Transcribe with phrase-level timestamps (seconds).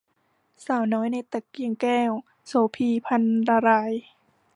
[0.65, 2.11] สาวน้อยในตะเกียงแก้ว-
[2.47, 3.93] โสภี พรรณราย